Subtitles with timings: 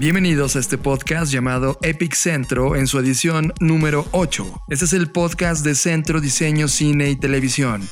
[0.00, 4.62] Bienvenidos a este podcast llamado Epic Centro en su edición número 8.
[4.70, 7.86] Este es el podcast de Centro Diseño, Cine y Televisión,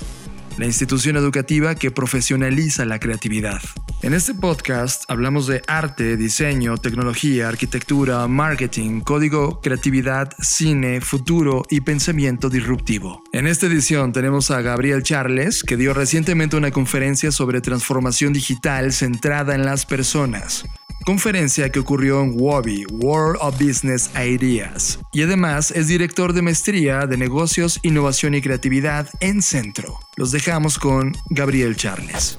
[0.57, 3.61] la institución educativa que profesionaliza la creatividad.
[4.01, 11.83] En este podcast hablamos de arte, diseño, tecnología, arquitectura, marketing, código, creatividad, cine, futuro y
[11.83, 13.23] pensamiento disruptivo.
[13.35, 18.95] En esta edición tenemos a Gabriel Charles, que dio recientemente una conferencia sobre transformación digital
[18.95, 20.65] centrada en las personas
[21.09, 27.07] conferencia que ocurrió en WOBI, World of Business Ideas, y además es director de maestría
[27.07, 29.99] de negocios, innovación y creatividad en Centro.
[30.19, 32.37] Los dejamos con Gabriel Charles.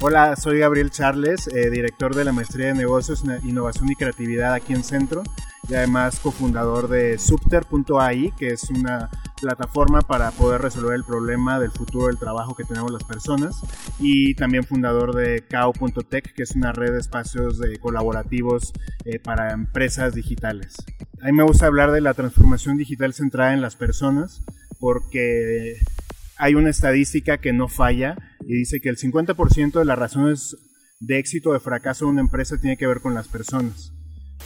[0.00, 4.74] Hola, soy Gabriel Charles, eh, director de la maestría de negocios, innovación y creatividad aquí
[4.74, 5.22] en Centro
[5.66, 9.08] y además cofundador de Subter.ai, que es una
[9.42, 13.56] plataforma para poder resolver el problema del futuro del trabajo que tenemos las personas
[13.98, 18.72] y también fundador de Cao.tech, que es una red de espacios colaborativos
[19.04, 20.76] eh, para empresas digitales.
[21.20, 24.42] A mí me gusta hablar de la transformación digital centrada en las personas
[24.78, 25.76] porque
[26.38, 30.56] hay una estadística que no falla y dice que el 50% de las razones
[31.00, 33.92] de éxito o de fracaso de una empresa tiene que ver con las personas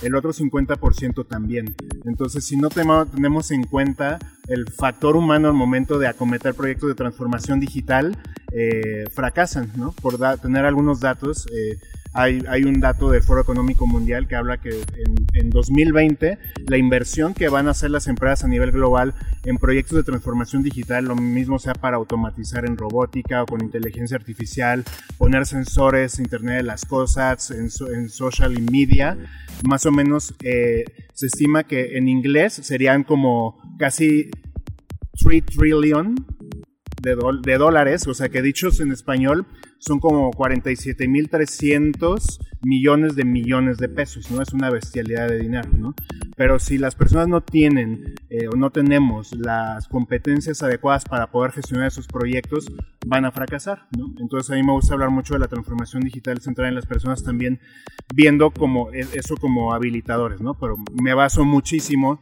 [0.02, 1.74] el otro 50% también.
[2.04, 6.94] Entonces, si no tenemos en cuenta el factor humano al momento de acometer proyectos de
[6.94, 8.16] transformación digital,
[8.52, 9.92] eh, fracasan, ¿no?
[9.92, 11.78] Por tener algunos datos, eh,
[12.16, 14.70] hay, un dato del Foro Económico Mundial que habla que
[15.34, 19.14] en, 2020 la inversión que van a hacer las empresas a nivel global
[19.44, 24.16] en proyectos de transformación digital, lo mismo sea para automatizar en robótica o con inteligencia
[24.16, 24.82] artificial,
[25.18, 27.70] poner sensores, Internet de las Cosas, en,
[28.08, 29.18] social media,
[29.68, 34.30] más o menos eh, se estima que en inglés serían como casi
[35.22, 36.14] 3 trillion
[37.02, 39.46] de, dólares, o sea que dichos en español
[39.78, 44.42] son como 47.300 millones de millones de pesos, ¿no?
[44.42, 45.94] Es una bestialidad de dinero, ¿no?
[46.36, 51.52] Pero si las personas no tienen eh, o no tenemos las competencias adecuadas para poder
[51.52, 52.66] gestionar esos proyectos,
[53.06, 54.14] van a fracasar, ¿no?
[54.18, 57.22] Entonces a mí me gusta hablar mucho de la transformación digital centrada en las personas
[57.22, 57.60] también,
[58.14, 60.58] viendo como e, eso como habilitadores, ¿no?
[60.58, 62.20] Pero me baso muchísimo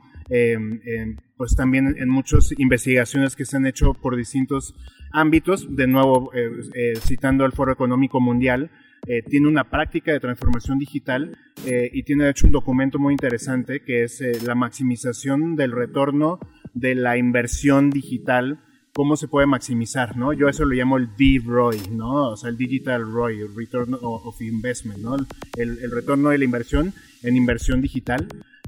[1.36, 4.74] pues también en muchas investigaciones que se han hecho por distintos
[5.14, 8.70] ámbitos, de nuevo eh, eh, citando el Foro Económico Mundial,
[9.06, 13.80] eh, tiene una práctica de transformación digital y tiene de hecho un documento muy interesante
[13.80, 16.40] que es la maximización del retorno
[16.72, 18.60] de la inversión digital
[18.92, 20.32] cómo se puede maximizar, ¿no?
[20.32, 22.30] Yo eso lo llamo el D-ROI, ¿no?
[22.30, 25.16] O sea, el Digital ROI, Return of Investment, ¿no?
[25.56, 26.92] El, el retorno de la inversión
[27.22, 28.26] en inversión digital.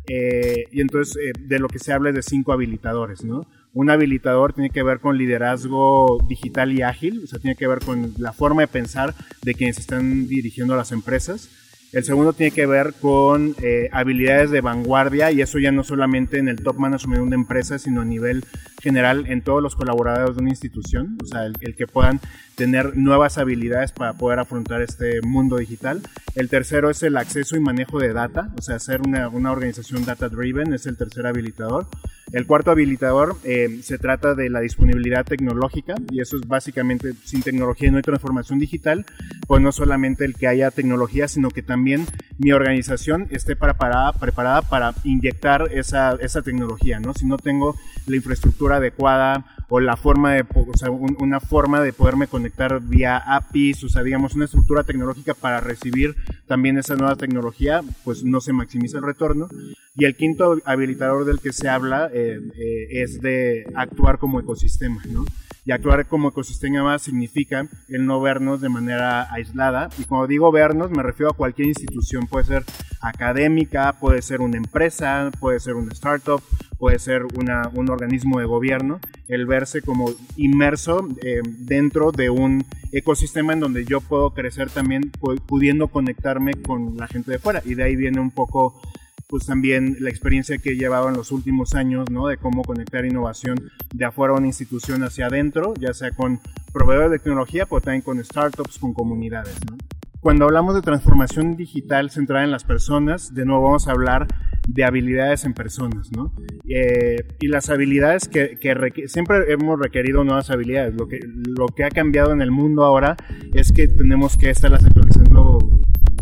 [0.09, 3.47] Y entonces de lo que se habla es de cinco habilitadores, ¿no?
[3.77, 7.81] Un habilitador tiene que ver con liderazgo digital y ágil, o sea, tiene que ver
[7.81, 11.51] con la forma de pensar de quienes están dirigiendo a las empresas.
[11.93, 16.39] El segundo tiene que ver con eh, habilidades de vanguardia y eso ya no solamente
[16.39, 18.47] en el top management de una empresa, sino a nivel
[18.81, 22.21] general en todos los colaboradores de una institución, o sea, el, que puedan
[22.55, 26.01] tener nuevas habilidades para poder afrontar este mundo digital.
[26.35, 30.07] El tercero es el acceso y manejo de data, o sea, ser una, una organización
[30.07, 31.87] data driven es el tercer habilitador.
[32.33, 37.43] El cuarto habilitador eh, se trata de la disponibilidad tecnológica y eso es básicamente sin
[37.43, 39.07] tecnología no hay transformación digital,
[39.47, 42.05] pues no solamente el que haya tecnología, sino que también
[42.39, 47.15] mi organización esté preparada, preparada para inyectar esa, esa tecnología, ¿no?
[47.15, 47.77] Si no tengo
[48.07, 53.17] la infraestructura adecuada o la forma de, o sea, una forma de poderme conectar vía
[53.17, 56.15] APIs, o sea, digamos, una estructura tecnológica para recibir
[56.47, 59.49] también esa nueva tecnología, pues no se maximiza el retorno.
[59.97, 65.03] Y el quinto habilitador del que se habla eh, eh, es de actuar como ecosistema,
[65.11, 65.25] ¿no?
[65.67, 69.89] Y actuar como ecosistema significa el no vernos de manera aislada.
[69.99, 72.29] Y cuando digo vernos, me refiero a cualquier institución.
[72.29, 72.65] Puede ser
[73.01, 76.41] académica, puede ser una empresa, puede ser una startup,
[76.79, 79.01] puede ser una, un organismo de gobierno.
[79.29, 85.11] El verse como inmerso eh, dentro de un ecosistema en donde yo puedo crecer también
[85.47, 87.63] pudiendo conectarme con la gente de fuera.
[87.65, 88.81] Y de ahí viene un poco
[89.29, 92.29] pues también la experiencia que he llevado en los últimos años, ¿no?
[92.29, 93.59] De cómo conectar innovación
[93.93, 96.41] de afuera a una institución hacia adentro, ya sea con
[96.73, 99.77] proveedores de tecnología, pero también con startups, con comunidades, ¿no?
[100.27, 104.27] Cuando hablamos de transformación digital centrada en las personas, de nuevo vamos a hablar
[104.67, 106.33] de habilidades en personas, ¿no?
[106.69, 108.59] Eh, y las habilidades que,
[109.07, 110.97] siempre hemos requerido nuevas habilidades.
[110.97, 113.17] Lo que, lo que ha cambiado en el mundo ahora
[113.55, 115.59] es que tenemos que estarlas actualizando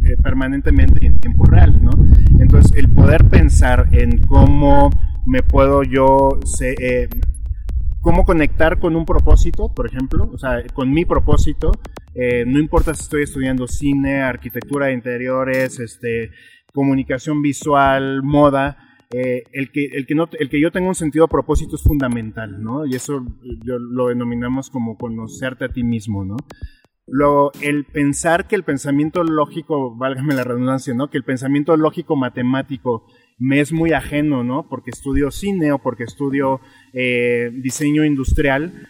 [0.03, 1.93] eh, permanentemente en tiempo real, ¿no?
[2.41, 4.91] Entonces, el poder pensar en cómo
[5.25, 7.09] me puedo yo, eh,
[8.03, 11.73] cómo conectar con un propósito, por ejemplo, o sea, con mi propósito,
[12.15, 16.31] eh, no importa si estoy estudiando cine, arquitectura de interiores, este,
[16.73, 18.79] comunicación visual, moda,
[19.13, 21.83] eh, el, que, el, que no, el que yo tenga un sentido de propósito es
[21.83, 22.87] fundamental, ¿no?
[22.87, 26.37] Y eso lo denominamos como conocerte a ti mismo, ¿no?
[27.07, 31.11] Luego, el pensar que el pensamiento lógico, válgame la redundancia, ¿no?
[31.11, 33.07] Que el pensamiento lógico matemático
[33.39, 34.69] me es muy ajeno, ¿no?
[34.69, 36.61] Porque estudio cine o porque estudio
[36.93, 38.89] eh, diseño industrial,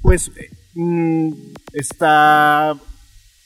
[0.00, 0.32] pues
[0.74, 1.32] mm,
[1.72, 2.74] está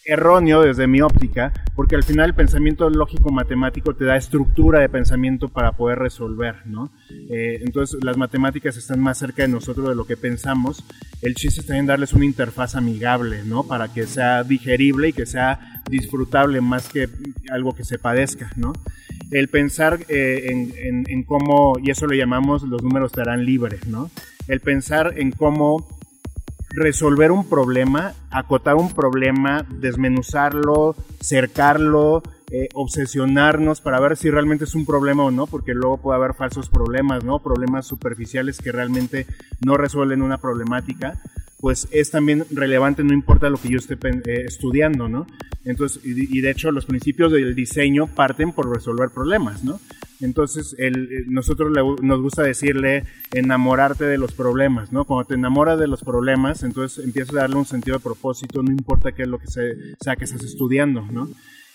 [0.09, 4.89] erróneo desde mi óptica, porque al final el pensamiento lógico matemático te da estructura de
[4.89, 6.91] pensamiento para poder resolver, ¿no?
[7.11, 10.83] Eh, entonces las matemáticas están más cerca de nosotros de lo que pensamos.
[11.21, 13.65] El chiste está en darles una interfaz amigable, ¿no?
[13.65, 17.09] Para que sea digerible y que sea disfrutable más que
[17.53, 18.73] algo que se padezca, ¿no?
[19.31, 24.11] El pensar eh, en, cómo, y eso lo llamamos los números te harán libres, ¿no?
[24.47, 25.98] El pensar en cómo
[26.71, 34.75] resolver un problema, acotar un problema, desmenuzarlo, cercarlo, eh, obsesionarnos para ver si realmente es
[34.75, 37.41] un problema o no, porque luego puede haber falsos problemas, ¿no?
[37.41, 39.27] Problemas superficiales que realmente
[39.65, 41.21] no resuelven una problemática,
[41.61, 45.27] pues es también relevante, no importa lo que yo esté eh, estudiando, ¿no?
[45.65, 49.81] Entonces, y, de hecho los principios del diseño parten por resolver problemas, ¿no?
[50.21, 51.73] Entonces, el, nosotros
[52.03, 55.05] nos gusta decirle enamorarte de los problemas, ¿no?
[55.05, 58.73] Cuando te enamoras de los problemas, entonces empiezas a darle un sentido de propósito, no
[58.73, 61.29] importa qué es lo que sea que estás estudiando, ¿no?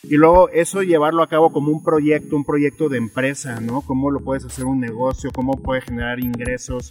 [0.06, 3.82] Y luego eso llevarlo a cabo como un proyecto, un proyecto de empresa, ¿no?
[3.82, 6.90] Cómo lo puedes hacer un negocio, cómo puede generar ingresos,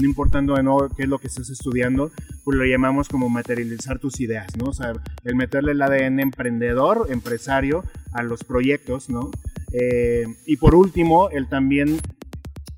[0.00, 2.10] no importando de nuevo qué es lo que estés estudiando,
[2.42, 4.70] pues lo llamamos como materializar tus ideas, ¿no?
[4.70, 7.84] O sea, el meterle el ADN emprendedor, empresario
[8.14, 9.30] a los proyectos, ¿no?
[9.76, 11.98] Eh, y por último, el también,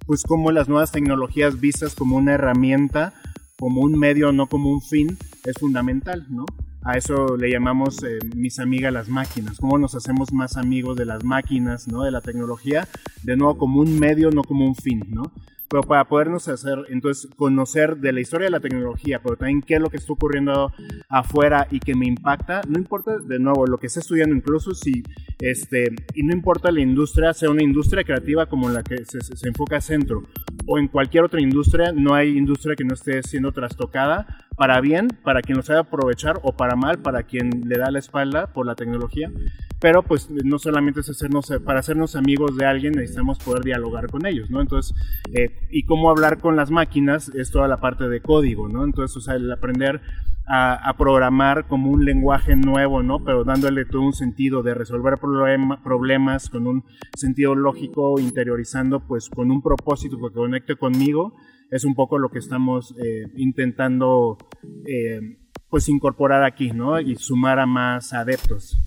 [0.06, 3.12] pues como las nuevas tecnologías vistas como una herramienta,
[3.58, 6.46] como un medio, no como un fin, es fundamental, ¿no?
[6.82, 11.04] A eso le llamamos eh, mis amigas las máquinas, cómo nos hacemos más amigos de
[11.04, 12.02] las máquinas, ¿no?
[12.02, 12.88] De la tecnología,
[13.24, 15.32] de nuevo como un medio, no como un fin, ¿no?
[15.68, 19.74] Pero para podernos hacer, entonces, conocer de la historia de la tecnología, pero también qué
[19.74, 20.72] es lo que está ocurriendo
[21.08, 25.02] afuera y que me impacta, no importa, de nuevo, lo que esté estudiando, incluso si,
[25.40, 29.48] este, y no importa la industria, sea una industria creativa como la que se, se
[29.48, 30.22] enfoca Centro,
[30.66, 35.08] o en cualquier otra industria, no hay industria que no esté siendo trastocada, para bien,
[35.22, 38.66] para quien lo sabe aprovechar, o para mal, para quien le da la espalda por
[38.66, 39.30] la tecnología
[39.78, 44.24] pero pues no solamente es hacernos, para hacernos amigos de alguien necesitamos poder dialogar con
[44.26, 44.60] ellos, ¿no?
[44.60, 44.94] Entonces,
[45.34, 48.84] eh, y cómo hablar con las máquinas es toda la parte de código, ¿no?
[48.84, 50.00] Entonces, o sea, el aprender
[50.48, 53.24] a, programar como un lenguaje nuevo, ¿no?
[53.24, 56.84] Pero dándole todo un sentido de resolver problemas con un
[57.16, 61.34] sentido lógico, interiorizando, pues con un propósito que conecte conmigo,
[61.70, 64.38] es un poco lo que estamos eh, intentando,
[64.86, 65.36] eh,
[65.68, 67.00] pues incorporar aquí, ¿no?
[67.00, 68.78] Y sumar a más adeptos.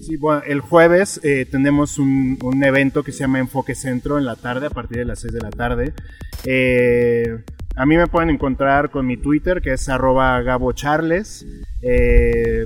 [0.00, 4.36] Sí, bueno, el jueves eh, tenemos un, evento que se llama Enfoque Centro en la
[4.36, 5.92] tarde, a partir de las 6 de la tarde.
[6.44, 7.44] Eh,
[7.76, 11.46] a mí me pueden encontrar con mi Twitter, que es arroba gabocharles.
[11.82, 12.64] Eh,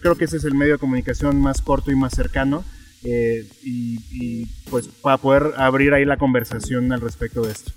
[0.00, 2.64] creo que ese es el medio de comunicación más corto y más cercano.
[3.04, 7.72] Y pues para poder abrir ahí la conversación al respecto de esto.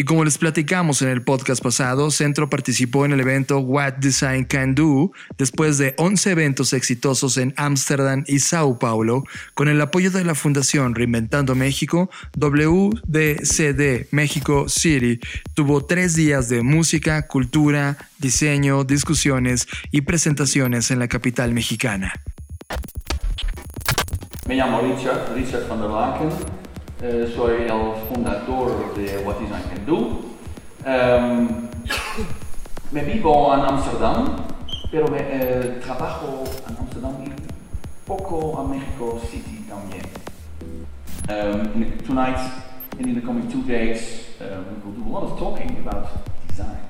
[0.00, 4.44] Y como les platicamos en el podcast pasado, Centro participó en el evento What Design
[4.44, 10.12] Can Do después de 11 eventos exitosos en Ámsterdam y Sao Paulo, con el apoyo
[10.12, 15.18] de la Fundación Reinventando México, WDCD México City
[15.54, 22.12] tuvo tres días de música, cultura, diseño, discusiones y presentaciones en la capital mexicana.
[24.46, 26.67] Me llamo Richard, Richard van der Laken.
[27.00, 30.24] Eh, soy el fundador de What Design Can Do.
[30.84, 31.68] Um,
[32.90, 34.38] me vivo en Amsterdam,
[34.90, 37.30] pero me, eh, trabajo en Amsterdam y
[38.04, 40.02] poco a Mexico City también.
[41.28, 42.36] Um, in the, tonight
[42.98, 46.08] and in the coming two days, um, we will do a lot of talking about
[46.48, 46.80] design.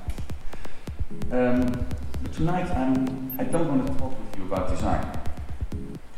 [1.31, 1.85] Um,
[2.23, 5.05] but tonight I'm, I don't want to talk with you about design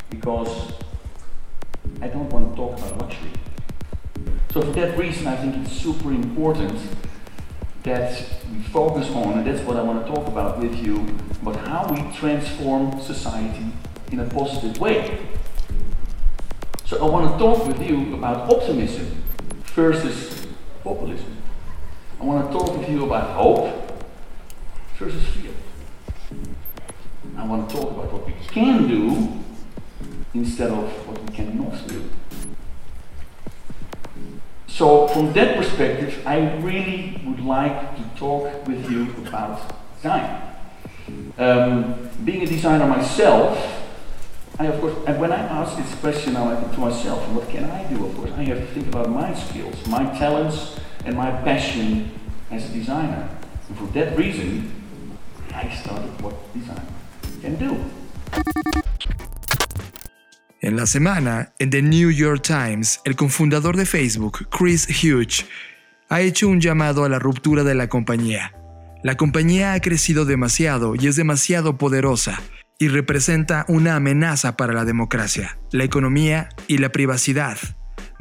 [0.09, 0.71] because
[2.01, 3.31] I don't want to talk about luxury.
[4.53, 6.77] So for that reason, I think it's super important
[7.83, 8.11] that
[8.51, 11.07] we focus on, and that's what I want to talk about with you,
[11.41, 13.67] about how we transform society
[14.11, 15.19] in a positive way.
[16.83, 19.23] So I want to talk with you about optimism
[19.73, 20.45] versus
[20.83, 21.37] populism.
[22.19, 24.03] I want to talk with you about hope
[24.97, 25.53] versus fear.
[27.37, 29.39] I want to talk about what we can do
[30.33, 32.09] instead of what we cannot do.
[34.81, 39.61] So from that perspective, I really would like to talk with you about
[39.95, 40.41] design.
[41.37, 43.59] Um, being a designer myself,
[44.57, 47.83] I, of course, and when I ask this question now to myself, what can I
[47.93, 48.07] do?
[48.07, 52.09] Of course, I have to think about my skills, my talents, and my passion
[52.49, 53.29] as a designer.
[53.69, 54.71] And for that reason,
[55.53, 56.87] I started what design
[57.43, 57.77] can do.
[60.61, 65.45] En la semana, en The New York Times, el cofundador de Facebook, Chris Hughes,
[66.07, 68.53] ha hecho un llamado a la ruptura de la compañía.
[69.03, 72.39] La compañía ha crecido demasiado y es demasiado poderosa
[72.77, 77.57] y representa una amenaza para la democracia, la economía y la privacidad,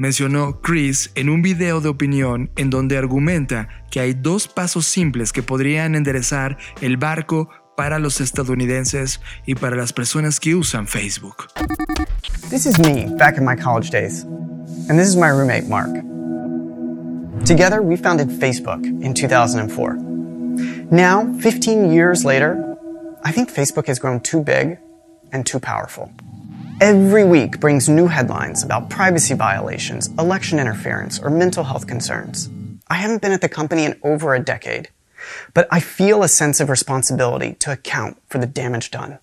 [0.01, 5.31] mencionó Chris en un video de opinión en donde argumenta que hay dos pasos simples
[5.31, 11.49] que podrían enderezar el barco para los estadounidenses y para las personas que usan Facebook.
[12.51, 15.95] This is me back in my college days, and this is my roommate Mark.
[17.47, 19.95] Together, we founded Facebook in 2004.
[20.91, 22.77] Now, 15 years later,
[23.23, 24.79] I think Facebook has grown too big
[25.31, 26.11] and too powerful.
[26.81, 32.51] Every week brings new headlines about privacy violations, election interference, or mental health concerns.
[32.89, 34.89] I haven't been at the company in over a decade,
[35.55, 39.21] but I feel a sense of responsibility to account for the damage done.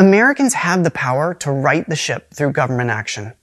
[0.00, 3.34] Americans have the power to right the ship through government action.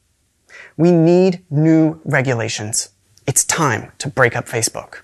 [0.76, 2.90] We need new regulations.
[3.28, 5.02] It's time to break up Facebook.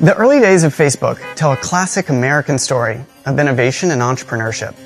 [0.00, 4.76] The early days of Facebook tell a classic American story of innovation and entrepreneurship.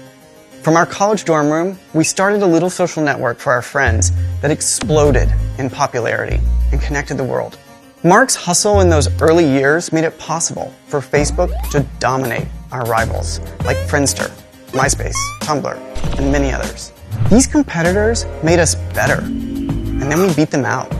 [0.62, 4.50] From our college dorm room, we started a little social network for our friends that
[4.50, 6.40] exploded in popularity
[6.72, 7.58] and connected the world.
[8.02, 13.40] Mark's hustle in those early years made it possible for Facebook to dominate our rivals
[13.66, 14.32] like Friendster,
[14.76, 15.74] MySpace, Tumblr,
[16.18, 16.92] and many others.
[17.30, 20.90] These competitors made us better, and then we beat them out.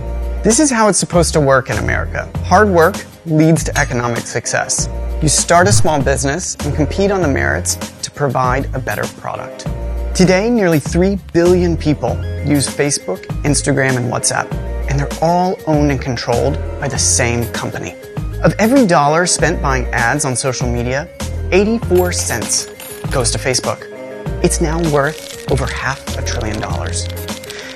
[0.42, 2.30] This is how it's supposed to work in America.
[2.44, 4.88] Hard work leads to economic success.
[5.20, 9.66] You start a small business and compete on the merits to provide a better product.
[10.16, 12.16] Today, nearly 3 billion people
[12.46, 14.50] use Facebook, Instagram, and WhatsApp,
[14.88, 17.94] and they're all owned and controlled by the same company.
[18.42, 21.08] Of every dollar spent buying ads on social media,
[21.52, 22.75] 84 cents
[23.10, 23.82] goes to Facebook.
[24.44, 27.06] It's now worth over half a trillion dollars.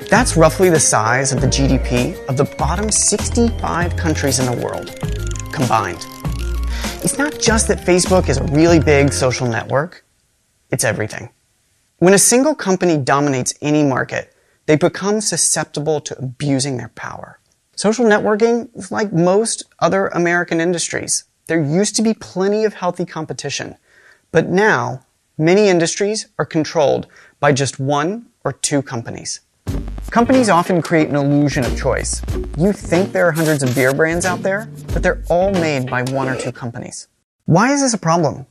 [0.08, 4.99] That's roughly the size of the GDP of the bottom 65 countries in the world
[5.52, 6.04] combined.
[7.04, 10.04] It's not just that Facebook is a really big social network,
[10.70, 11.30] it's everything.
[11.99, 14.34] When a single company dominates any market,
[14.66, 17.40] they become susceptible to abusing their power.
[17.76, 21.25] Social networking is like most other American industries.
[21.46, 23.76] There used to be plenty of healthy competition,
[24.32, 25.04] but now
[25.40, 27.06] many industries are controlled
[27.40, 29.40] by just one or two companies.
[30.11, 32.20] Companies often create an illusion of choice.
[32.59, 36.02] You think there are hundreds of beer brands out there, but they're all made by
[36.02, 37.09] one or two companies.
[37.47, 38.47] Why is this a problem?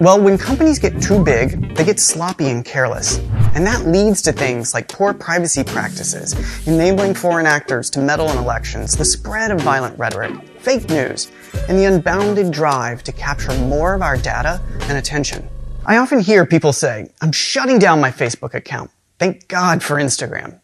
[0.00, 3.18] Well, when companies get too big, they get sloppy and careless.
[3.54, 6.34] And that leads to things like poor privacy practices,
[6.66, 11.30] enabling foreign actors to meddle in elections, the spread of violent rhetoric, fake news,
[11.68, 15.46] and the unbounded drive to capture more of our data and attention.
[15.86, 18.90] I often hear people say, I'm shutting down my Facebook account.
[19.18, 20.60] Thank God for Instagram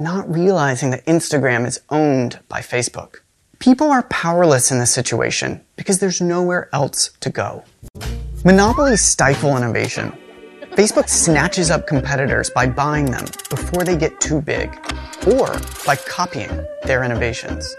[0.00, 3.16] not realizing that Instagram is owned by Facebook.
[3.58, 7.62] People are powerless in this situation because there's nowhere else to go.
[8.44, 10.16] Monopolies stifle innovation.
[10.70, 14.70] Facebook snatches up competitors by buying them before they get too big
[15.26, 17.76] or by copying their innovations.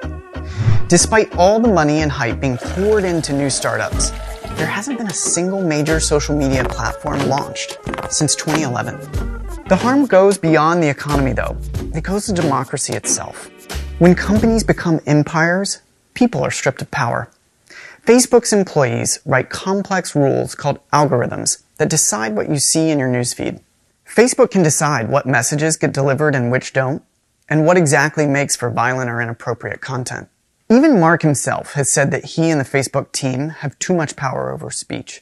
[0.87, 4.11] Despite all the money and hype being poured into new startups,
[4.61, 7.79] there hasn't been a single major social media platform launched
[8.11, 8.95] since 2011.
[9.67, 11.57] The harm goes beyond the economy, though.
[11.95, 13.49] It goes to democracy itself.
[13.97, 15.79] When companies become empires,
[16.13, 17.31] people are stripped of power.
[18.05, 23.61] Facebook's employees write complex rules called algorithms that decide what you see in your newsfeed.
[24.05, 27.01] Facebook can decide what messages get delivered and which don't,
[27.49, 30.29] and what exactly makes for violent or inappropriate content.
[30.71, 34.53] Even Mark himself has said that he and the Facebook team have too much power
[34.53, 35.21] over speech.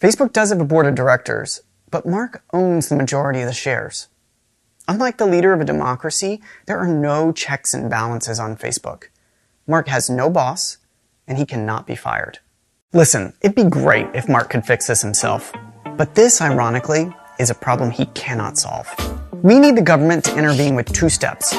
[0.00, 4.08] Facebook does have a board of directors, but Mark owns the majority of the shares.
[4.88, 9.08] Unlike the leader of a democracy, there are no checks and balances on Facebook.
[9.66, 10.78] Mark has no boss,
[11.26, 12.38] and he cannot be fired.
[12.94, 15.52] Listen, it'd be great if Mark could fix this himself,
[15.98, 18.88] but this, ironically, is a problem he cannot solve.
[19.42, 21.54] We need the government to intervene with two steps.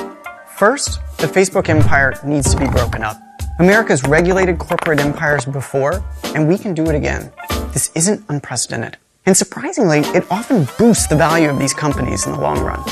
[0.59, 3.15] First, the Facebook empire needs to be broken up.
[3.59, 6.03] America's regulated corporate empires before,
[6.35, 7.31] and we can do it again.
[7.71, 8.97] This isn't unprecedented.
[9.25, 12.83] And surprisingly, it often boosts the value of these companies in the long run.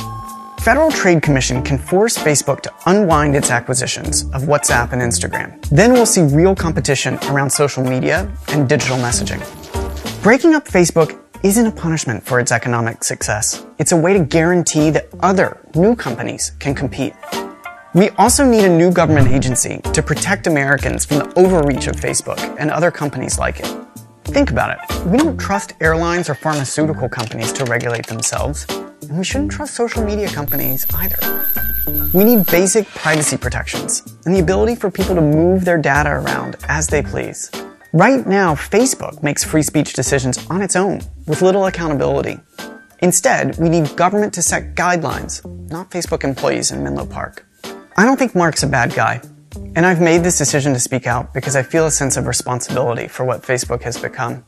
[0.62, 5.62] Federal Trade Commission can force Facebook to unwind its acquisitions of WhatsApp and Instagram.
[5.68, 9.44] Then we'll see real competition around social media and digital messaging.
[10.24, 13.66] Breaking up Facebook isn't a punishment for its economic success.
[13.78, 17.12] It's a way to guarantee that other new companies can compete.
[17.98, 22.38] We also need a new government agency to protect Americans from the overreach of Facebook
[22.60, 23.76] and other companies like it.
[24.26, 25.06] Think about it.
[25.08, 30.04] We don't trust airlines or pharmaceutical companies to regulate themselves, and we shouldn't trust social
[30.04, 31.18] media companies either.
[32.14, 36.58] We need basic privacy protections and the ability for people to move their data around
[36.68, 37.50] as they please.
[37.94, 42.38] Right now, Facebook makes free speech decisions on its own with little accountability.
[43.00, 47.44] Instead, we need government to set guidelines, not Facebook employees in Menlo Park.
[48.00, 49.20] I don't think Mark's a bad guy,
[49.76, 53.08] and I've made this decision to speak out because I feel a sense of responsibility
[53.08, 54.46] for what Facebook has become.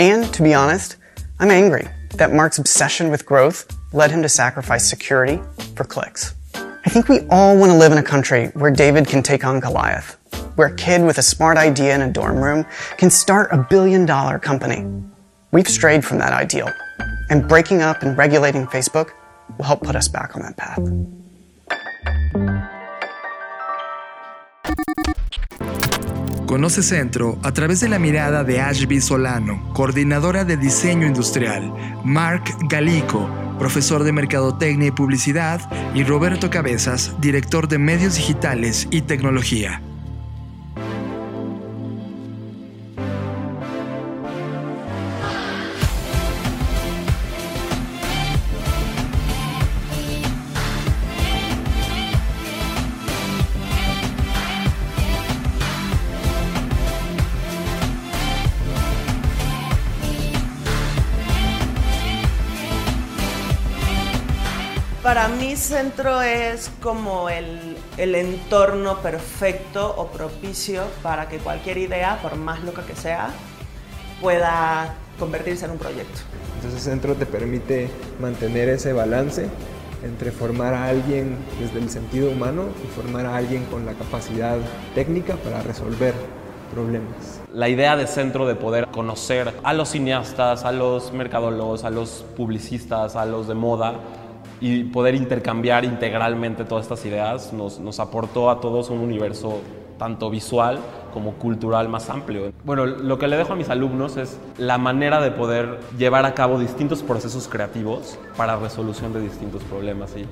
[0.00, 0.96] And to be honest,
[1.38, 5.40] I'm angry that Mark's obsession with growth led him to sacrifice security
[5.76, 6.34] for clicks.
[6.54, 9.60] I think we all want to live in a country where David can take on
[9.60, 10.16] Goliath,
[10.56, 14.06] where a kid with a smart idea in a dorm room can start a billion
[14.06, 14.84] dollar company.
[15.52, 16.72] We've strayed from that ideal,
[17.30, 19.12] and breaking up and regulating Facebook
[19.56, 20.80] will help put us back on that path.
[26.46, 31.72] Conoce Centro a través de la mirada de Ashby Solano, coordinadora de diseño industrial,
[32.04, 35.60] Mark Galico, profesor de Mercadotecnia y Publicidad,
[35.94, 39.82] y Roberto Cabezas, director de medios digitales y tecnología.
[65.98, 72.62] Centro es como el, el, entorno perfecto o propicio para que cualquier idea, por más
[72.62, 73.30] loca que sea,
[74.20, 76.20] pueda convertirse en un proyecto.
[76.54, 77.90] Entonces centro te permite
[78.20, 79.48] mantener ese balance
[80.04, 84.56] entre formar a alguien desde el sentido humano y formar a alguien con la capacidad
[84.94, 86.14] técnica para resolver
[86.72, 87.40] problemas.
[87.52, 92.24] La idea de centro de poder conocer a los cineastas, a los mercadólogos, a los
[92.36, 93.94] publicistas, a los de moda,
[94.60, 99.60] y poder intercambiar integralmente todas estas ideas nos, nos, aportó a todos un universo
[99.98, 100.78] tanto visual
[101.12, 102.52] como cultural más amplio.
[102.64, 106.34] Bueno, lo que le dejo a mis alumnos es la manera de poder llevar a
[106.34, 110.14] cabo distintos procesos creativos para resolución de distintos problemas.
[110.16, 110.24] Y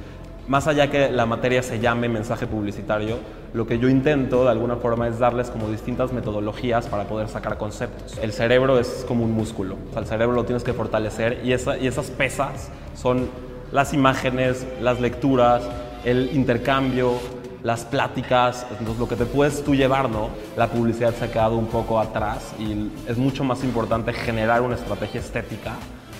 [0.48, 3.18] más allá que la materia se llame mensaje publicitario,
[3.52, 7.58] lo que yo intento de alguna forma es darles como distintas metodologías para poder sacar
[7.58, 8.16] conceptos.
[8.18, 11.52] El cerebro es como un músculo, o sea, el cerebro lo tienes que fortalecer y,
[11.52, 13.28] esa, y esas pesas son
[13.72, 15.62] las imágenes, las lecturas,
[16.04, 17.14] el intercambio,
[17.62, 20.30] las pláticas, entonces lo que te puedes tú llevar, ¿no?
[20.56, 24.76] La publicidad se ha quedado un poco atrás y es mucho más importante generar una
[24.76, 25.72] estrategia estética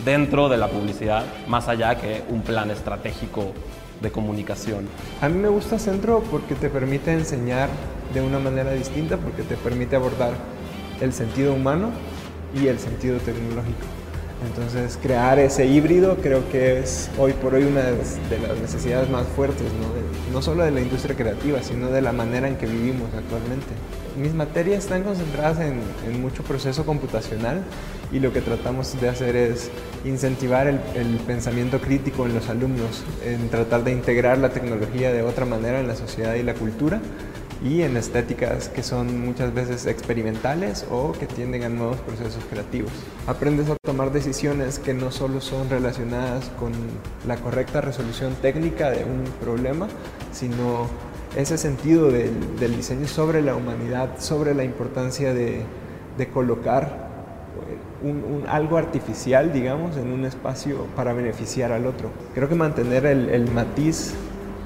[0.05, 3.53] dentro de la publicidad, más allá que un plan estratégico
[4.01, 4.89] de comunicación.
[5.21, 7.69] A mí me gusta Centro porque te permite enseñar
[8.13, 10.33] de una manera distinta, porque te permite abordar
[11.01, 11.91] el sentido humano
[12.61, 13.96] y el sentido tecnológico.
[14.47, 19.27] Entonces, crear ese híbrido creo que es hoy por hoy una de las necesidades más
[19.27, 19.67] fuertes,
[20.33, 20.43] ¿no?
[20.43, 23.67] Solo de la industria creativa, sino de la manera en que vivimos actualmente.
[24.17, 25.81] Mis materias están concentradas en,
[26.21, 27.63] mucho proceso computacional
[28.13, 29.71] y lo que tratamos de hacer es
[30.05, 30.79] incentivar el,
[31.27, 35.89] pensamiento crítico en los alumnos, en tratar de integrar la tecnología de otra manera en
[35.89, 37.01] la sociedad y la cultura
[37.65, 42.93] y en estéticas que son muchas veces experimentales o que tienden a nuevos procesos creativos.
[43.27, 46.73] Aprendes a tomar decisiones que no solo son relacionadas con
[47.27, 49.89] la correcta resolución técnica de un problema,
[50.33, 50.87] sino
[51.37, 55.63] ese sentido del, del diseño sobre la humanidad, sobre la importancia de,
[56.17, 57.07] de colocar
[58.03, 62.11] un, un, algo artificial, digamos, en un espacio para beneficiar al otro.
[62.35, 64.15] Creo que mantener el, el matiz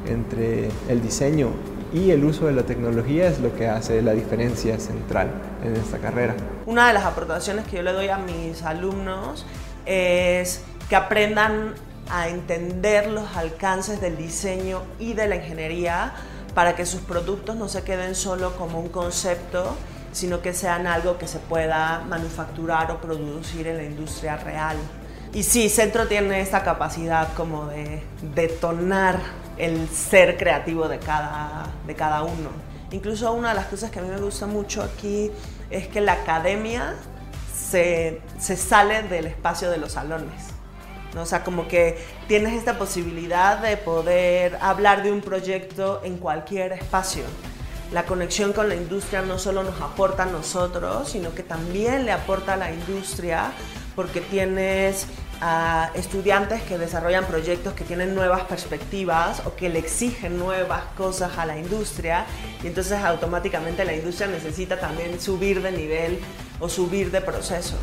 [0.07, 1.50] entre el diseño
[1.92, 5.31] y el uso de la tecnología es lo que hace la diferencia central
[5.64, 6.35] en esta carrera.
[6.66, 9.44] Una de las aportaciones que yo le doy a mis alumnos
[9.87, 11.74] es que aprendan
[12.09, 16.12] a entender los alcances del diseño y de la ingeniería
[16.55, 19.76] para que sus productos no se queden solo como un concepto,
[20.12, 24.76] sino que sean algo que se pueda manufacturar o producir en la industria real.
[25.33, 28.03] Y sí, Centro tiene esta capacidad como de
[28.35, 29.20] detonar
[29.61, 32.51] el ser creativo de cada, de cada uno.
[32.92, 35.31] Incluso una de las cosas que a mí me gusta mucho aquí
[35.70, 36.94] es que la academia
[37.55, 40.49] se, se sale del espacio de los salones.
[41.14, 41.23] ¿no?
[41.23, 46.73] O sea, como que tienes esta posibilidad de poder hablar de un proyecto en cualquier
[46.73, 47.25] espacio.
[47.92, 52.12] La conexión con la industria no solo nos aporta a nosotros, sino que también le
[52.12, 53.51] aporta a la industria
[53.94, 55.07] porque tienes
[55.40, 61.38] a estudiantes que desarrollan proyectos que tienen nuevas perspectivas o que le exigen nuevas cosas
[61.38, 62.26] a la industria
[62.62, 66.18] y entonces automáticamente la industria necesita también subir de nivel
[66.61, 67.76] o subir de proceso.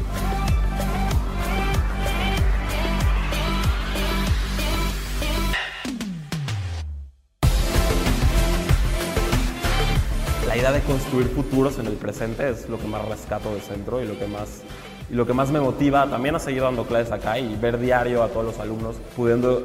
[10.47, 14.01] La idea de construir futuros en el presente es lo que más rescato del centro
[14.01, 14.63] y lo que más
[15.09, 18.23] y lo que más me motiva también a seguir dando clases acá y ver diario
[18.23, 19.63] a todos los alumnos pudiendo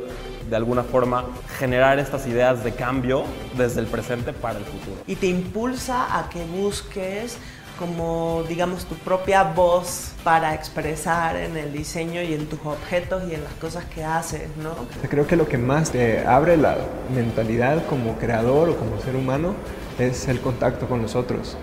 [0.49, 1.25] de alguna forma
[1.59, 3.25] generar estas ideas de cambio
[3.57, 4.97] desde el presente para el futuro.
[5.07, 7.39] Y te impulsa a que busques
[7.79, 13.35] como digamos tu propia voz para expresar en el diseño y en tus objetos y
[13.35, 14.75] en las cosas que haces, ¿no?
[15.09, 16.77] Creo que lo que más te abre la
[17.13, 19.55] mentalidad como creador o como ser humano
[19.99, 21.57] es el contacto con los otros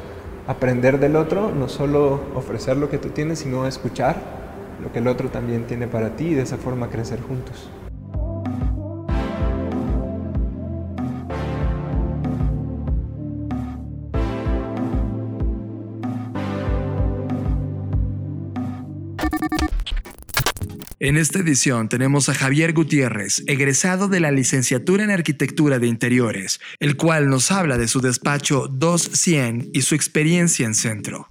[0.50, 4.16] aprender del otro, no solo ofrecer lo que tú tienes, sino escuchar
[4.82, 7.70] lo que el otro también tiene para ti y de esa forma crecer juntos.
[21.02, 26.60] En esta edición tenemos a Javier Gutiérrez, egresado de la licenciatura en Arquitectura de Interiores,
[26.82, 31.30] el cual nos habla de su despacho 200 y su experiencia en centro.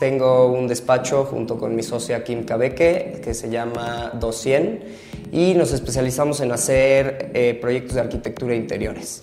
[0.00, 4.84] Tengo un despacho junto con mi socia Kim Kabeke que se llama 200
[5.30, 9.22] y nos especializamos en hacer eh, proyectos de arquitectura de interiores.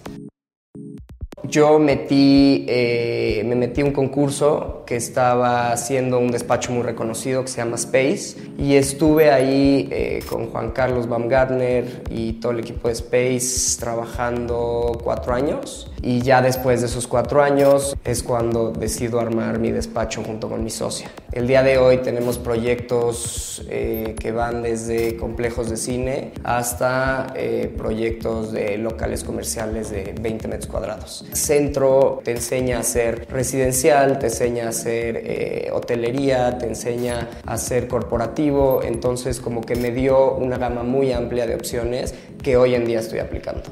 [1.50, 7.48] Yo metí, eh, me metí un concurso que estaba haciendo un despacho muy reconocido que
[7.48, 12.88] se llama Space y estuve ahí eh, con Juan Carlos Baumgartner y todo el equipo
[12.88, 19.20] de Space trabajando cuatro años y ya después de esos cuatro años es cuando decido
[19.20, 21.10] armar mi despacho junto con mi socia.
[21.32, 27.34] El día de hoy tenemos proyectos eh, que van desde complejos de cine hasta
[27.78, 34.28] proyectos de locales comerciales de 20 metros cuadrados centro te enseña a hacer residencial, te
[34.28, 40.34] enseña a hacer eh, hotelería, te enseña a hacer corporativo, entonces como que me dio
[40.36, 43.64] una gama muy amplia de opciones que hoy en día estoy aplicando.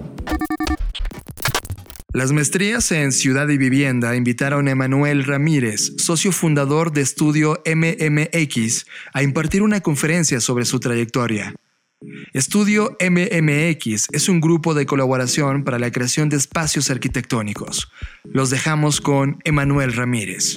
[2.15, 8.86] Las maestrías en Ciudad y Vivienda invitaron a Emanuel Ramírez, socio fundador de estudio MMX,
[9.13, 11.54] a impartir una conferencia sobre su trayectoria.
[12.32, 17.91] Estudio MMX es un grupo de colaboración para la creación de espacios arquitectónicos.
[18.23, 20.56] Los dejamos con Emanuel Ramírez.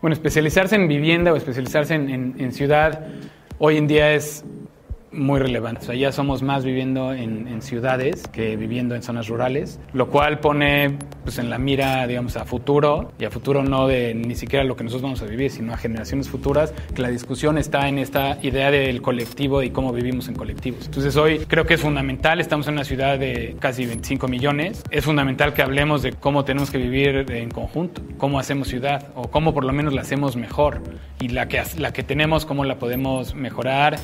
[0.00, 3.08] Bueno, especializarse en vivienda o especializarse en, en ciudad
[3.58, 4.42] hoy en día es
[5.12, 5.82] muy relevante.
[5.82, 10.40] O sea, ya somos más viviendo en, ciudades que viviendo en zonas rurales, lo cual
[10.40, 14.64] pone pues, en la mira, digamos, a futuro, y a futuro no de ni siquiera
[14.64, 17.98] lo que nosotros vamos a vivir, sino a generaciones futuras, que la discusión está en
[17.98, 20.86] esta idea del colectivo y cómo vivimos en colectivos.
[20.86, 25.04] Entonces hoy creo que es fundamental, estamos en una ciudad de casi 25 millones, es
[25.04, 29.54] fundamental que hablemos de cómo tenemos que vivir en conjunto, cómo hacemos ciudad, o cómo
[29.54, 30.82] por lo menos la hacemos mejor,
[31.20, 33.98] y la que, la que tenemos, cómo la podemos mejorar,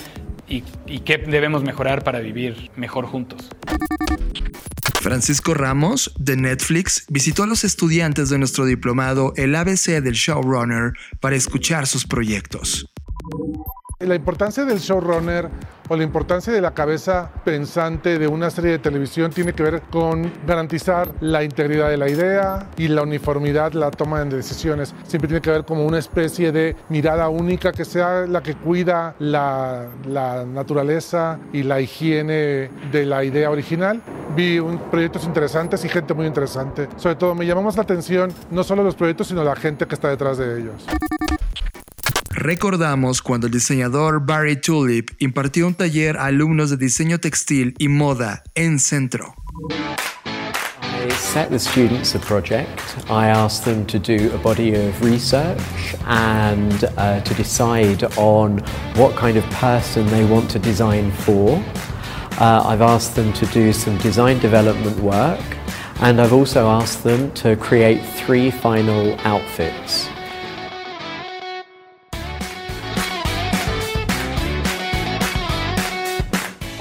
[0.48, 0.62] y,
[1.00, 3.50] qué debemos mejorar para vivir mejor juntos.
[5.00, 10.92] Francisco Ramos, de Netflix, visitó a los estudiantes de nuestro diplomado El ABC del Showrunner
[11.20, 12.90] para escuchar sus proyectos.
[14.00, 15.50] La importancia del showrunner
[15.88, 19.82] o la importancia de la cabeza pensante de una serie de televisión tiene que ver
[19.90, 24.94] con garantizar la integridad de la idea y la uniformidad, la toma de decisiones.
[25.06, 29.14] Siempre tiene que ver como una especie de mirada única que sea la que cuida
[29.18, 34.02] la, la naturaleza y la higiene de la idea original.
[34.36, 36.88] Vi un, proyectos interesantes y gente muy interesante.
[36.96, 40.08] Sobre todo me llamamos la atención no solo los proyectos, sino la gente que está
[40.08, 40.86] detrás de ellos.
[42.48, 47.88] Recordamos cuando el diseñador Barry Tulip impartió un taller a alumnos de diseño textil y
[47.88, 49.34] moda en Centro.
[49.70, 52.80] I set the students a project.
[53.10, 55.60] I asked them to do a body of research
[56.06, 58.62] and uh, to decide on
[58.96, 61.62] what kind of person they want to design for.
[62.40, 65.44] Uh, I've asked them to do some design development work
[66.00, 70.08] and I've also asked them to create three final outfits.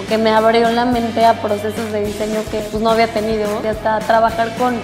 [0.07, 3.61] Que me abrió la mente a procesos de diseño que pues, no había tenido.
[3.63, 4.79] Y hasta trabajar con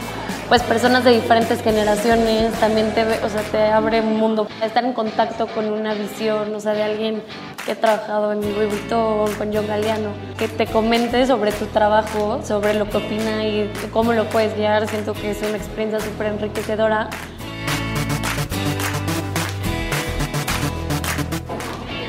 [0.49, 4.47] pues, personas de diferentes generaciones también te, o sea, te abre un mundo.
[4.61, 7.23] Estar en contacto con una visión, o sea, de alguien
[7.65, 12.41] que ha trabajado en Louis Vuitton, con John Galliano, que te comente sobre tu trabajo,
[12.43, 14.87] sobre lo que opina y cómo lo puedes guiar.
[14.87, 17.09] Siento que es una experiencia súper enriquecedora.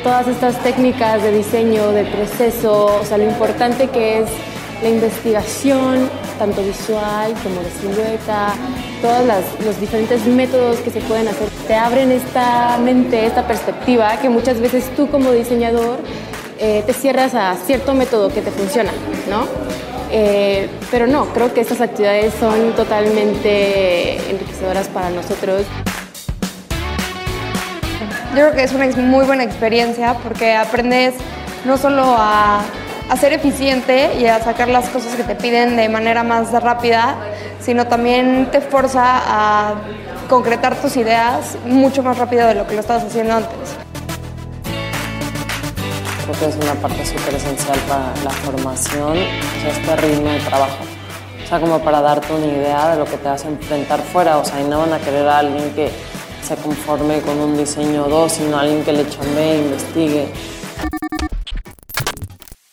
[0.04, 4.28] Todas estas técnicas de diseño, de proceso, o sea, lo importante que es
[4.82, 8.52] la investigación, tanto visual como de silueta,
[9.00, 14.28] todos los diferentes métodos que se pueden hacer, te abren esta mente, esta perspectiva que
[14.28, 15.98] muchas veces tú como diseñador
[16.58, 18.92] eh, te cierras a cierto método que te funciona,
[19.30, 19.46] ¿no?
[20.10, 25.62] Eh, pero no, creo que estas actividades son totalmente enriquecedoras para nosotros.
[28.34, 31.14] Yo creo que es una muy buena experiencia porque aprendes
[31.64, 32.62] no solo a,
[33.20, 37.14] ser eficiente y a sacar las cosas que te piden de manera más rápida,
[37.60, 39.74] sino también te forza a
[40.28, 43.76] concretar tus ideas mucho más rápido de lo que lo estabas haciendo antes.
[46.24, 50.40] Creo que es una parte súper esencial para la formación, o sea, este ritmo de
[50.40, 50.78] trabajo.
[51.44, 54.38] O sea, como para darte una idea de lo que te vas a enfrentar fuera.
[54.38, 55.92] O sea, y no van a querer a alguien que
[56.44, 60.28] se conforme con un diseño 2, sino a alguien que le chambee, investigue.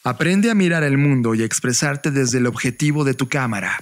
[0.04, 3.80] Aprende a mirar el mundo y a expresarte desde el objetivo de tu cámara.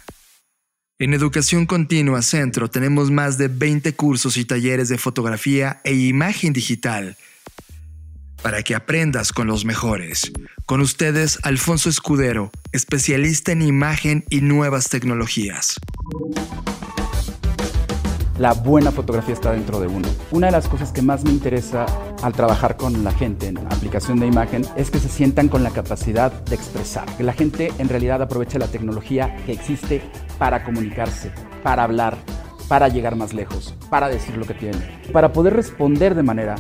[1.00, 6.54] En Educación Continua Centro tenemos más de 20 cursos y talleres de fotografía e imagen
[6.54, 7.18] digital
[8.44, 10.32] para que aprendas con los mejores.
[10.66, 15.80] Con ustedes, Alfonso Escudero, especialista en imagen y nuevas tecnologías.
[18.40, 20.08] La buena fotografía está dentro de uno.
[20.32, 21.86] Una de las cosas que más me interesa
[22.22, 25.72] al trabajar con la gente en aplicación de imagen es que se sientan con la
[25.72, 30.02] capacidad de expresar, que la gente en realidad aproveche la tecnología que existe
[30.38, 32.16] para comunicarse, para hablar,
[32.70, 36.56] para llegar más lejos, para decir lo que tiene, para poder responder de manera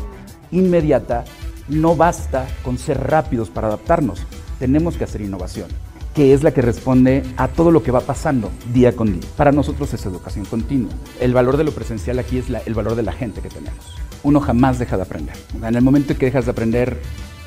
[0.51, 1.23] inmediata
[1.69, 4.27] no basta con ser rápidos para adaptarnos,
[4.59, 5.69] tenemos que hacer innovación,
[6.13, 9.29] que es la que responde a todo lo que va pasando día con día.
[9.37, 10.91] Para nosotros es educación continua.
[11.19, 13.95] El valor de lo presencial aquí es el valor de la gente que tenemos.
[14.23, 15.35] Uno jamás deja de aprender.
[15.61, 16.99] En el momento en que dejas de aprender,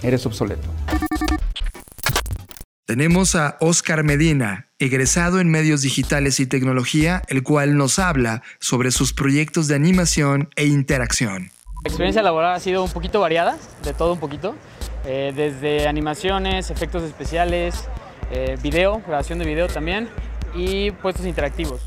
[0.03, 0.69] eres obsoleto.
[2.85, 8.91] Tenemos a Oscar Medina, egresado en medios digitales y tecnología, el cual nos habla sobre
[8.91, 11.53] sus proyectos de animación e interacción.
[11.85, 14.55] La experiencia laboral ha sido un poquito variada, de todo un poquito,
[15.05, 17.89] eh, desde animaciones, efectos especiales,
[18.33, 20.09] eh, video, grabación de video también
[20.55, 21.83] y puestos interactivos.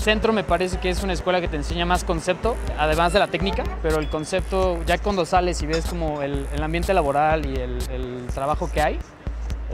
[0.00, 3.28] Centro me parece que es una escuela que te enseña más concepto, además de la
[3.28, 8.26] técnica, pero el concepto, ya cuando sales y ves como el, ambiente laboral y el,
[8.34, 8.98] trabajo que hay,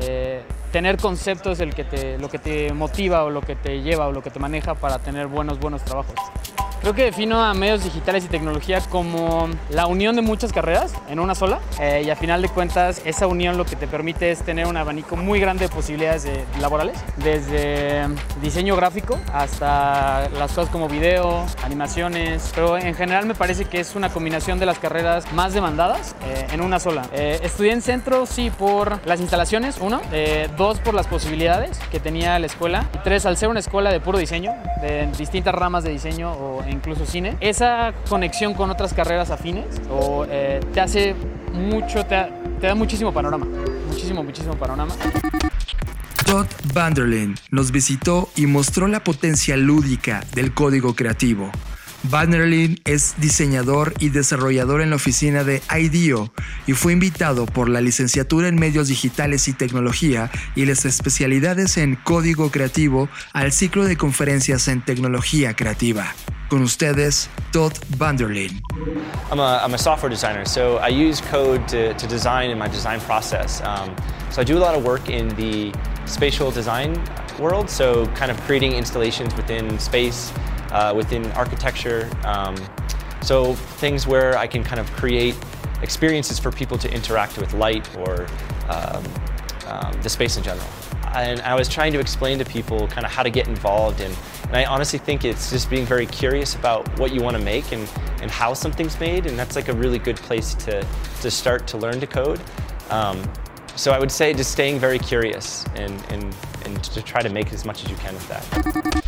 [0.01, 0.43] eh,
[0.77, 4.09] tener concepto es el que te, lo que te motiva o lo que te lleva
[4.09, 6.17] o lo que te maneja para tener buenos, buenos trabajos.
[6.81, 11.19] Creo que defino a medios digitales y tecnología como la unión de muchas carreras en
[11.19, 14.43] una sola eh, y a final de cuentas esa unión lo que te permite es
[14.43, 16.29] tener un abanico muy grande de posibilidades
[16.61, 18.07] laborales, desde
[18.41, 23.97] diseño gráfico hasta las cosas como video, animaciones, pero en general me parece que es
[23.97, 27.09] una combinación de las carreras más demandadas eh, en una sola.
[27.12, 30.01] Eh, estudié en centro, sí, por las instalaciones, uno,
[30.57, 34.01] dos, por las posibilidades que tenía la escuela y tres, al ser una escuela de
[34.01, 34.53] puro diseño,
[34.83, 40.27] de distintas ramas de diseño o incluso cine, esa conexión con otras carreras afines o,
[40.29, 41.15] eh, te hace
[41.53, 42.27] mucho, te,
[42.61, 43.47] da muchísimo panorama,
[43.89, 44.93] muchísimo, muchísimo panorama.
[46.25, 51.53] Todd Vanderlyn nos visitó y mostró la potencia lúdica del código creativo
[52.09, 56.33] Vanderlyn es diseñador y desarrollador en la oficina de IDEO
[56.66, 61.97] y fue invitado por la licenciatura en medios digitales y tecnología y las especialidades en
[61.97, 66.14] código creativo al ciclo de conferencias en tecnología creativa.
[66.49, 68.61] Con ustedes, Todd Vanderlyn.
[69.31, 73.01] I'm a, I'm software designer, so I use code to, to design in my design
[73.01, 73.61] process.
[73.62, 73.95] Um,
[74.31, 75.73] so I do a lot of work in the
[76.05, 77.03] spatial design
[77.40, 80.33] world, so kind of creating installations within space,
[80.71, 82.11] uh, within architecture.
[82.25, 82.57] Um,
[83.23, 85.35] so things where I can kind of create
[85.83, 88.27] experiences for people to interact with light or
[88.69, 89.05] um,
[89.67, 90.67] um, the space in general.
[91.15, 94.13] And I was trying to explain to people kind of how to get involved in,
[94.45, 97.73] and I honestly think it's just being very curious about what you want to make
[97.73, 97.89] and,
[98.21, 100.87] and how something's made, and that's like a really good place to,
[101.23, 102.41] to start to learn to code.
[102.91, 103.23] Um,
[103.77, 107.53] so I would say just staying very curious and, and, and to try to make
[107.53, 109.06] as much as you can with that.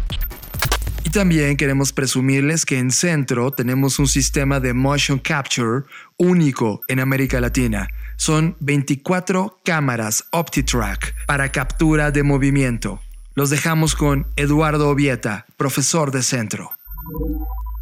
[1.08, 5.84] Y también queremos presumirles que en Centro tenemos un sistema de motion capture
[6.18, 7.88] único en América Latina.
[8.16, 13.00] Son 24 cámaras OptiTrack para captura de movimiento.
[13.34, 16.72] Los dejamos con Eduardo Obieta, profesor de Centro.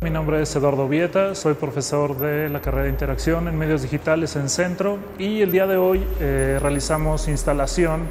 [0.02, 4.36] Mi nombre es Eduardo Obieta, soy profesor de la carrera de Interacción en Medios Digitales
[4.36, 8.02] en Centro y el día de hoy eh, realizamos instalación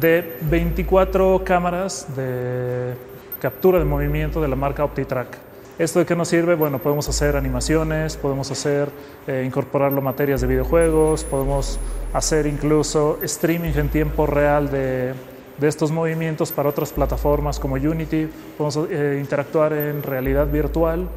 [0.00, 3.09] de 24 cámaras de
[3.40, 5.38] captura de movimiento de la marca OptiTrack.
[5.78, 6.54] ¿Esto de qué nos sirve?
[6.54, 8.90] Bueno, podemos hacer animaciones, podemos hacer,
[9.26, 11.80] eh, incorporarlo materias de videojuegos, podemos
[12.12, 15.14] hacer incluso streaming en tiempo real de,
[15.56, 21.08] de estos movimientos para otras plataformas como Unity, podemos eh, interactuar en realidad virtual,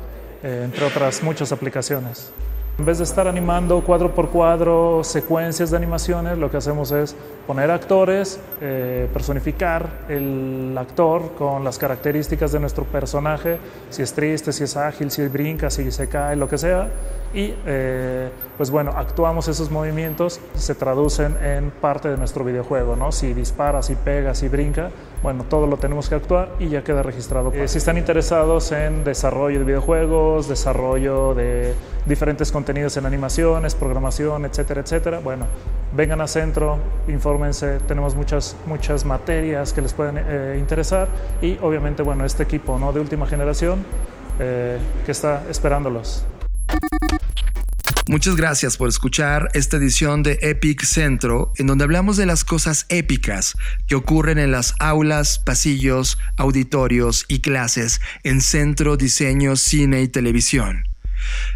[0.44, 2.32] eh, entre otras muchas aplicaciones.
[2.80, 7.16] En vez de estar animando cuadro por cuadro secuencias de animaciones, lo que hacemos es
[7.46, 13.60] poner actores, eh, personificar el actor con las características de nuestro personaje,
[13.92, 16.90] si es triste, si es ágil, si brinca, si se cae, lo que sea,
[17.32, 23.12] y eh, pues bueno, actuamos esos movimientos, se traducen en parte de nuestro videojuego, ¿no?
[23.12, 24.90] Si dispara, si pega, si brinca,
[25.24, 27.52] bueno, todo lo tenemos que actuar y ya queda registrado.
[27.54, 31.74] Eh, si están interesados en desarrollo de videojuegos, desarrollo de
[32.06, 35.48] diferentes contenidos en animaciones, programación, etcétera, etcétera, bueno,
[35.96, 41.08] vengan a centro, infórmense, tenemos muchas, muchas materias que les pueden eh, interesar
[41.42, 42.92] y obviamente, bueno, este equipo ¿no?
[42.92, 43.84] de última generación
[44.38, 46.26] que está esperándolos.
[48.08, 52.86] Muchas gracias por escuchar esta edición de Epic Centro, en donde hablamos de las cosas
[52.90, 53.56] épicas
[53.88, 60.93] que ocurren en las aulas, pasillos, auditorios y clases en Centro Diseño, Cine y Televisión.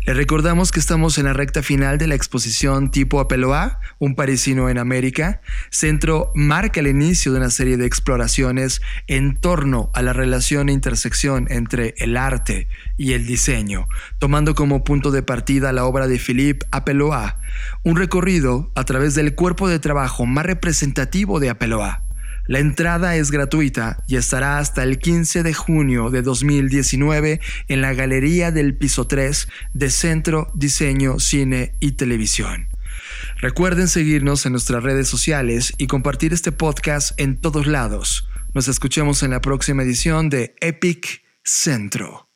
[0.06, 4.70] Le recordamos que estamos en la recta final de la exposición tipo Apeloa, un parisino
[4.70, 5.42] en América.
[5.70, 10.74] Centro marca el inicio de una serie de exploraciones en torno a la relación e
[10.74, 13.88] intersección entre el arte y el diseño,
[14.20, 17.38] tomando como punto de partida la obra de Philippe Apeloa,
[17.84, 22.07] un recorrido a través del cuerpo de trabajo más representativo de Apeloa
[22.48, 27.94] la entrada es gratuita y estará hasta el 15 de junio de 2019 en la
[27.94, 32.68] Galería del Piso 3 de Centro Diseño, Cine y Televisión.
[33.40, 38.28] Recuerden seguirnos en nuestras redes sociales y compartir este podcast en todos lados.
[38.54, 42.30] Nos escuchemos en la próxima edición de Epic Centro.